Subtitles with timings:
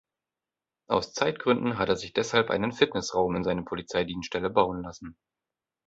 [0.89, 5.15] Aus Zeitgründen hat er sich deshalb einen Fitnessraum in seine Polizeidienststelle bauen lassen.